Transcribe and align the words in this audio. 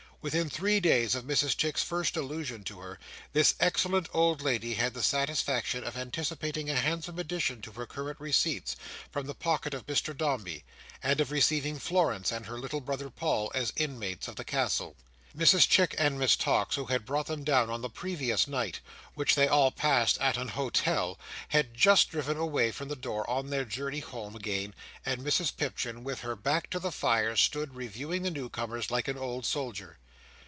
Within 0.23 0.51
three 0.51 0.79
days 0.79 1.15
after 1.15 1.27
Mrs 1.27 1.57
Chick's 1.57 1.81
first 1.81 2.15
allusion 2.15 2.63
to 2.65 2.79
her, 2.79 2.99
this 3.33 3.55
excellent 3.59 4.07
old 4.13 4.43
lady 4.43 4.75
had 4.75 4.93
the 4.93 5.01
satisfaction 5.01 5.83
of 5.83 5.97
anticipating 5.97 6.69
a 6.69 6.75
handsome 6.75 7.17
addition 7.17 7.59
to 7.63 7.71
her 7.71 7.87
current 7.87 8.19
receipts, 8.19 8.75
from 9.11 9.25
the 9.25 9.33
pocket 9.33 9.73
of 9.73 9.87
Mr 9.87 10.15
Dombey; 10.15 10.63
and 11.01 11.19
of 11.19 11.31
receiving 11.31 11.79
Florence 11.79 12.31
and 12.31 12.45
her 12.45 12.59
little 12.59 12.81
brother 12.81 13.09
Paul, 13.09 13.51
as 13.55 13.73
inmates 13.75 14.27
of 14.27 14.35
the 14.35 14.43
Castle. 14.43 14.95
Mrs 15.35 15.67
Chick 15.67 15.95
and 15.97 16.19
Miss 16.19 16.35
Tox, 16.35 16.75
who 16.75 16.85
had 16.85 17.03
brought 17.03 17.25
them 17.25 17.43
down 17.43 17.71
on 17.71 17.81
the 17.81 17.89
previous 17.89 18.47
night 18.47 18.79
(which 19.15 19.33
they 19.33 19.47
all 19.47 19.71
passed 19.71 20.19
at 20.19 20.37
an 20.37 20.49
Hotel), 20.49 21.17
had 21.47 21.73
just 21.73 22.11
driven 22.11 22.37
away 22.37 22.69
from 22.71 22.89
the 22.89 22.95
door, 22.95 23.27
on 23.27 23.49
their 23.49 23.65
journey 23.65 24.01
home 24.01 24.35
again; 24.35 24.75
and 25.03 25.21
Mrs 25.25 25.57
Pipchin, 25.57 26.03
with 26.03 26.19
her 26.19 26.35
back 26.35 26.69
to 26.69 26.77
the 26.77 26.91
fire, 26.91 27.35
stood, 27.35 27.73
reviewing 27.73 28.21
the 28.21 28.29
new 28.29 28.49
comers, 28.49 28.91
like 28.91 29.07
an 29.07 29.17
old 29.17 29.47
soldier. 29.47 29.97